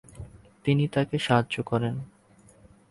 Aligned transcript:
তিনি 0.65 0.83
তাকে 0.87 1.15
সাহায্য 1.19 1.55
করেন। 1.63 1.95